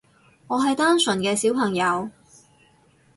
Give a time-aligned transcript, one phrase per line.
[0.47, 2.09] 我係單純嘅小朋友